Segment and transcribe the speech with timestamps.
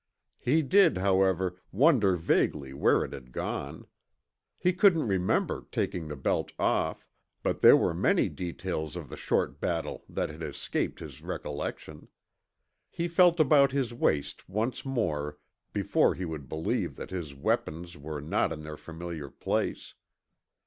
[0.39, 3.85] He did, however, wonder vaguely where it had gone.
[4.57, 7.07] He couldn't remember taking the belt off,
[7.43, 12.07] but there were many details of the short battle that had escaped his recollection.
[12.89, 15.37] He felt about his waist once more
[15.71, 19.93] before he would believe that his weapons were not in their familiar place.